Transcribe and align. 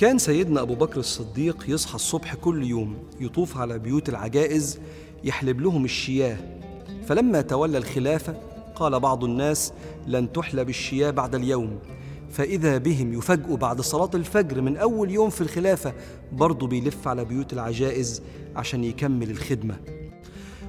كان 0.00 0.18
سيدنا 0.18 0.60
أبو 0.60 0.74
بكر 0.74 1.00
الصديق 1.00 1.64
يصحى 1.68 1.94
الصبح 1.94 2.34
كل 2.34 2.64
يوم 2.64 2.96
يطوف 3.20 3.56
على 3.56 3.78
بيوت 3.78 4.08
العجائز 4.08 4.78
يحلب 5.24 5.60
لهم 5.60 5.84
الشياه. 5.84 6.36
فلما 7.06 7.40
تولى 7.40 7.78
الخلافة 7.78 8.34
قال 8.74 9.00
بعض 9.00 9.24
الناس 9.24 9.72
لن 10.06 10.32
تحلب 10.32 10.68
الشياه 10.68 11.10
بعد 11.10 11.34
اليوم. 11.34 11.78
فإذا 12.30 12.78
بهم 12.78 13.12
يفاجئوا 13.12 13.56
بعد 13.56 13.80
صلاة 13.80 14.10
الفجر 14.14 14.60
من 14.60 14.76
أول 14.76 15.10
يوم 15.10 15.30
في 15.30 15.40
الخلافة 15.40 15.92
برضه 16.32 16.66
بيلف 16.66 17.08
على 17.08 17.24
بيوت 17.24 17.52
العجائز 17.52 18.22
عشان 18.56 18.84
يكمل 18.84 19.30
الخدمة. 19.30 19.76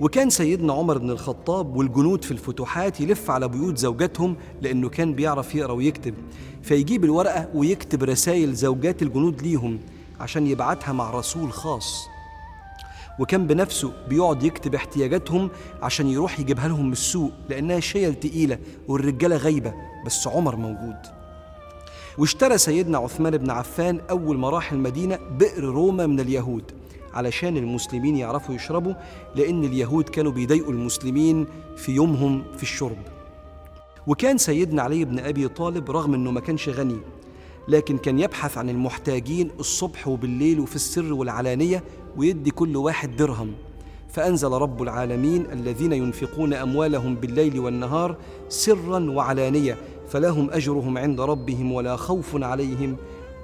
وكان 0.00 0.30
سيدنا 0.30 0.72
عمر 0.72 0.98
بن 0.98 1.10
الخطاب 1.10 1.76
والجنود 1.76 2.24
في 2.24 2.30
الفتوحات 2.30 3.00
يلف 3.00 3.30
على 3.30 3.48
بيوت 3.48 3.78
زوجاتهم 3.78 4.36
لأنه 4.62 4.88
كان 4.88 5.14
بيعرف 5.14 5.54
يقرأ 5.54 5.72
ويكتب. 5.72 6.14
فيجيب 6.62 7.04
الورقة 7.04 7.48
ويكتب 7.54 8.02
رسائل 8.02 8.54
زوجات 8.54 9.02
الجنود 9.02 9.42
ليهم 9.42 9.78
عشان 10.20 10.46
يبعتها 10.46 10.92
مع 10.92 11.10
رسول 11.10 11.52
خاص. 11.52 12.08
وكان 13.20 13.46
بنفسه 13.46 13.92
بيقعد 14.08 14.42
يكتب 14.42 14.74
احتياجاتهم 14.74 15.50
عشان 15.82 16.06
يروح 16.06 16.40
يجيبها 16.40 16.68
لهم 16.68 16.86
من 16.86 16.92
السوق 16.92 17.32
لأنها 17.48 17.80
شيل 17.80 18.14
تقيلة 18.14 18.58
والرجالة 18.88 19.36
غايبة 19.36 19.74
بس 20.06 20.26
عمر 20.28 20.56
موجود. 20.56 20.96
واشترى 22.18 22.58
سيدنا 22.58 22.98
عثمان 22.98 23.36
بن 23.36 23.50
عفان 23.50 24.00
أول 24.10 24.38
ما 24.38 24.50
راح 24.50 24.72
المدينة 24.72 25.18
بئر 25.38 25.64
روما 25.64 26.06
من 26.06 26.20
اليهود. 26.20 26.72
علشان 27.16 27.56
المسلمين 27.56 28.16
يعرفوا 28.16 28.54
يشربوا 28.54 28.94
لأن 29.34 29.64
اليهود 29.64 30.08
كانوا 30.08 30.32
بيضايقوا 30.32 30.72
المسلمين 30.72 31.46
في 31.76 31.92
يومهم 31.92 32.44
في 32.56 32.62
الشرب. 32.62 32.98
وكان 34.06 34.38
سيدنا 34.38 34.82
علي 34.82 35.04
بن 35.04 35.18
أبي 35.18 35.48
طالب 35.48 35.90
رغم 35.90 36.14
أنه 36.14 36.30
ما 36.30 36.40
كانش 36.40 36.68
غني 36.68 36.98
لكن 37.68 37.98
كان 37.98 38.18
يبحث 38.18 38.58
عن 38.58 38.70
المحتاجين 38.70 39.50
الصبح 39.60 40.08
وبالليل 40.08 40.60
وفي 40.60 40.76
السر 40.76 41.12
والعلانية 41.12 41.82
ويدي 42.16 42.50
كل 42.50 42.76
واحد 42.76 43.16
درهم. 43.16 43.52
فأنزل 44.08 44.52
رب 44.52 44.82
العالمين 44.82 45.46
الذين 45.52 45.92
ينفقون 45.92 46.54
أموالهم 46.54 47.14
بالليل 47.14 47.58
والنهار 47.58 48.16
سرا 48.48 49.10
وعلانية 49.10 49.76
فلهم 50.08 50.50
أجرهم 50.50 50.98
عند 50.98 51.20
ربهم 51.20 51.72
ولا 51.72 51.96
خوف 51.96 52.42
عليهم 52.42 52.96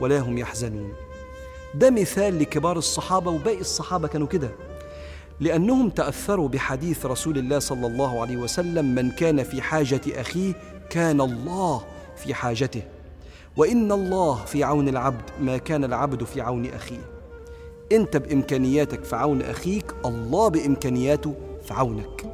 ولا 0.00 0.18
هم 0.20 0.38
يحزنون. 0.38 0.92
ده 1.74 1.90
مثال 1.90 2.38
لكبار 2.38 2.78
الصحابة 2.78 3.30
وباقي 3.30 3.60
الصحابة 3.60 4.08
كانوا 4.08 4.26
كده. 4.26 4.50
لأنهم 5.40 5.90
تأثروا 5.90 6.48
بحديث 6.48 7.06
رسول 7.06 7.38
الله 7.38 7.58
صلى 7.58 7.86
الله 7.86 8.20
عليه 8.20 8.36
وسلم 8.36 8.94
من 8.94 9.10
كان 9.10 9.42
في 9.42 9.62
حاجة 9.62 10.00
أخيه 10.08 10.54
كان 10.90 11.20
الله 11.20 11.84
في 12.16 12.34
حاجته 12.34 12.82
وإن 13.56 13.92
الله 13.92 14.44
في 14.44 14.64
عون 14.64 14.88
العبد 14.88 15.30
ما 15.40 15.56
كان 15.56 15.84
العبد 15.84 16.24
في 16.24 16.40
عون 16.40 16.66
أخيه. 16.66 17.10
أنت 17.92 18.16
بإمكانياتك 18.16 19.04
في 19.04 19.16
عون 19.16 19.42
أخيك 19.42 19.94
الله 20.04 20.48
بإمكانياته 20.48 21.34
في 21.64 21.74
عونك. 21.74 22.26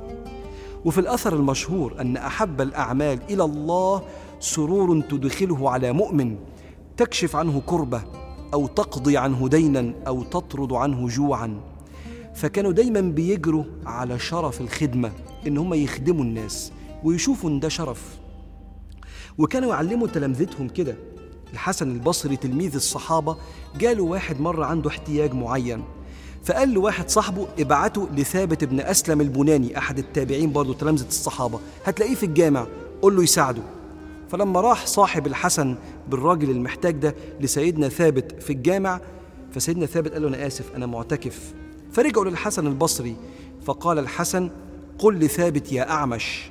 وفي 0.85 1.01
الأثر 1.01 1.37
المشهور 1.37 2.01
أن 2.01 2.17
أحب 2.17 2.61
الأعمال 2.61 3.19
إلى 3.31 3.45
الله 3.45 4.03
سرور 4.41 5.01
تدخله 5.01 5.71
على 5.71 5.93
مؤمن 5.93 6.37
تكشف 6.97 7.37
عنه 7.37 7.63
كربة 7.67 8.03
أو 8.55 8.67
تقضي 8.67 9.17
عنه 9.17 9.49
دينا 9.49 9.95
أو 10.07 10.23
تطرد 10.23 10.73
عنه 10.73 11.09
جوعا. 11.09 11.61
فكانوا 12.35 12.73
دايما 12.73 13.01
بيجروا 13.01 13.65
على 13.87 14.19
شرف 14.19 14.61
الخدمة 14.61 15.13
إن 15.47 15.59
هم 15.59 15.75
يخدموا 15.75 16.25
الناس 16.25 16.73
ويشوفوا 17.05 17.51
إن 17.51 17.61
ده 17.61 17.69
شرف. 17.69 18.19
وكانوا 19.39 19.71
يعلموا 19.71 20.09
تلامذتهم 20.09 20.69
كده. 20.69 20.97
الحسن 21.53 21.93
البصري 21.93 22.37
تلميذ 22.37 22.75
الصحابة 22.75 23.37
جاله 23.79 24.03
واحد 24.03 24.41
مرة 24.41 24.65
عنده 24.65 24.91
احتياج 24.91 25.35
معين. 25.35 25.85
فقال 26.45 26.75
له 26.75 26.81
واحد 26.81 27.11
صاحبه 27.11 27.47
ابعته 27.59 28.09
لثابت 28.17 28.65
بن 28.65 28.81
أسلم 28.81 29.21
البناني 29.21 29.79
أحد 29.79 29.99
التابعين 29.99 30.53
برضه 30.53 30.75
تلامذة 30.75 31.09
الصحابة. 31.09 31.61
هتلاقيه 31.85 32.15
في 32.15 32.27
الجامع 32.27 32.67
قول 33.03 33.17
له 33.17 33.23
يساعده. 33.23 33.63
فلما 34.35 34.61
راح 34.61 34.87
صاحب 34.87 35.27
الحسن 35.27 35.77
بالراجل 36.09 36.51
المحتاج 36.51 36.95
ده 36.95 37.15
لسيدنا 37.41 37.89
ثابت 37.89 38.43
في 38.43 38.53
الجامع 38.53 39.01
فسيدنا 39.53 39.87
ثابت 39.87 40.13
قال 40.13 40.23
له 40.23 40.29
أنا 40.29 40.47
آسف 40.47 40.75
أنا 40.77 40.87
معتكف. 40.87 41.55
فرجعوا 41.93 42.25
للحسن 42.25 42.67
البصري 42.67 43.17
فقال 43.65 43.99
الحسن 43.99 44.51
قل 44.99 45.19
لثابت 45.19 45.73
يا 45.73 45.91
أعمش. 45.91 46.51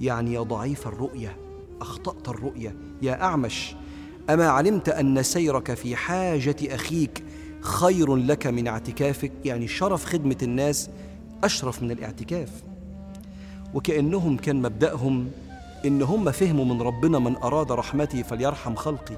يعني 0.00 0.32
يا 0.32 0.40
ضعيف 0.40 0.86
الرؤية 0.86 1.36
أخطأت 1.80 2.28
الرؤية. 2.28 2.74
يا 3.02 3.22
أعمش 3.22 3.74
أما 4.30 4.48
علمت 4.48 4.88
أن 4.88 5.22
سيرك 5.22 5.74
في 5.74 5.96
حاجة 5.96 6.56
أخيك 6.62 7.24
خير 7.60 8.16
لك 8.16 8.46
من 8.46 8.68
اعتكافك؟ 8.68 9.32
يعني 9.44 9.68
شرف 9.68 10.04
خدمة 10.04 10.38
الناس 10.42 10.90
أشرف 11.44 11.82
من 11.82 11.90
الاعتكاف. 11.90 12.50
وكأنهم 13.74 14.36
كان 14.36 14.62
مبدأهم 14.62 15.30
إن 15.86 16.02
هم 16.02 16.30
فهموا 16.30 16.64
من 16.64 16.82
ربنا 16.82 17.18
من 17.18 17.36
أراد 17.36 17.72
رحمتي 17.72 18.22
فليرحم 18.22 18.74
خلقي. 18.74 19.16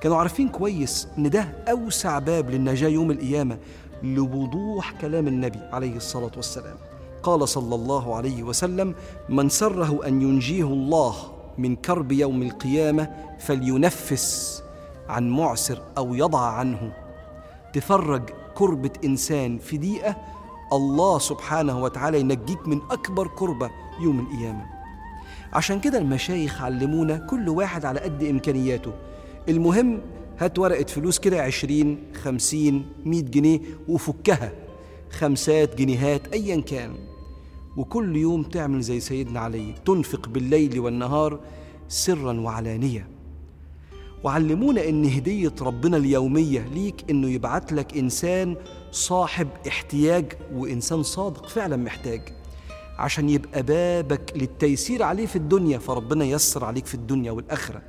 كانوا 0.00 0.16
عارفين 0.16 0.48
كويس 0.48 1.08
إن 1.18 1.30
ده 1.30 1.48
أوسع 1.70 2.18
باب 2.18 2.50
للنجاة 2.50 2.88
يوم 2.88 3.10
القيامة 3.10 3.58
لوضوح 4.02 4.92
كلام 5.00 5.28
النبي 5.28 5.58
عليه 5.72 5.96
الصلاة 5.96 6.30
والسلام. 6.36 6.76
قال 7.22 7.48
صلى 7.48 7.74
الله 7.74 8.16
عليه 8.16 8.42
وسلم 8.42 8.94
من 9.28 9.48
سره 9.48 10.06
أن 10.06 10.22
ينجيه 10.22 10.64
الله 10.64 11.14
من 11.58 11.76
كرب 11.76 12.12
يوم 12.12 12.42
القيامة 12.42 13.10
فلينفس 13.38 14.62
عن 15.08 15.30
معسر 15.30 15.82
أو 15.98 16.14
يضع 16.14 16.40
عنه. 16.40 16.92
تفرج 17.72 18.22
كربة 18.54 18.90
إنسان 19.04 19.58
في 19.58 19.76
دقيقة 19.76 20.16
الله 20.72 21.18
سبحانه 21.18 21.82
وتعالى 21.82 22.20
ينجيك 22.20 22.68
من 22.68 22.80
أكبر 22.90 23.26
كربة 23.26 23.70
يوم 24.00 24.20
القيامة. 24.20 24.77
عشان 25.52 25.80
كده 25.80 25.98
المشايخ 25.98 26.62
علمونا 26.62 27.16
كل 27.16 27.48
واحد 27.48 27.84
على 27.84 28.00
قد 28.00 28.22
إمكانياته. 28.22 28.92
المهم 29.48 30.00
هات 30.38 30.58
ورقة 30.58 30.84
فلوس 30.84 31.18
كده 31.18 31.42
عشرين 31.42 31.98
خمسين 32.22 32.86
مية 33.04 33.22
جنيه 33.22 33.60
وفكها. 33.88 34.52
خمسات 35.10 35.76
جنيهات 35.78 36.32
أيا 36.32 36.60
كان. 36.60 36.94
وكل 37.76 38.16
يوم 38.16 38.42
تعمل 38.42 38.80
زي 38.80 39.00
سيدنا 39.00 39.40
علي 39.40 39.74
تنفق 39.86 40.28
بالليل 40.28 40.80
والنهار 40.80 41.40
سرا 41.88 42.40
وعلانية. 42.40 43.08
وعلمونا 44.24 44.88
إن 44.88 45.04
هدية 45.04 45.52
ربنا 45.60 45.96
اليومية 45.96 46.68
ليك 46.74 47.10
إنه 47.10 47.30
يبعت 47.30 47.72
لك 47.72 47.96
إنسان 47.96 48.56
صاحب 48.90 49.48
احتياج 49.68 50.32
وإنسان 50.54 51.02
صادق 51.02 51.48
فعلا 51.48 51.76
محتاج. 51.76 52.20
عشان 52.98 53.28
يبقى 53.28 53.62
بابك 53.62 54.32
للتيسير 54.36 55.02
عليه 55.02 55.26
في 55.26 55.36
الدنيا 55.36 55.78
فربنا 55.78 56.24
يسر 56.24 56.64
عليك 56.64 56.86
في 56.86 56.94
الدنيا 56.94 57.32
والآخرة. 57.32 57.82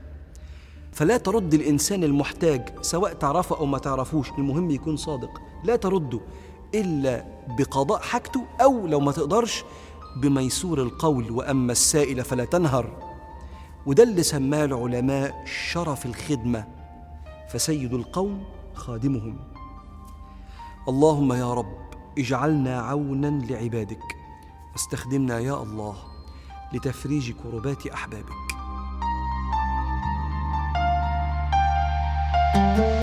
فلا 0.91 1.17
ترد 1.17 1.53
الإنسان 1.53 2.03
المحتاج 2.03 2.69
سواء 2.81 3.13
تعرفه 3.13 3.57
أو 3.57 3.65
ما 3.65 3.77
تعرفوش. 3.77 4.29
المهم 4.37 4.71
يكون 4.71 4.97
صادق. 4.97 5.41
لا 5.63 5.75
ترده 5.75 6.19
إلا 6.75 7.25
بقضاء 7.57 7.99
حاجته 7.99 8.45
أو 8.61 8.87
لو 8.87 8.99
ما 8.99 9.11
تقدرش 9.11 9.63
بميسور 10.21 10.81
القول 10.81 11.31
وأما 11.31 11.71
السائل 11.71 12.23
فلا 12.23 12.45
تنهر. 12.45 12.97
وده 13.85 14.03
اللي 14.03 14.23
سماه 14.23 14.65
العلماء 14.65 15.45
شرف 15.71 16.05
الخدمة 16.05 16.67
فسيد 17.49 17.93
القوم 17.93 18.43
خادمهم. 18.73 19.39
اللهم 20.87 21.33
يا 21.33 21.53
رب 21.53 21.77
اجعلنا 22.17 22.81
عونا 22.81 23.45
لعبادك. 23.49 24.18
واستخدمنا 24.73 25.39
يا 25.39 25.63
الله 25.63 25.95
لتفريج 26.73 27.31
كربات 27.31 27.87
أحبابك. 27.87 28.49
thank 32.51 32.79
you 32.79 32.98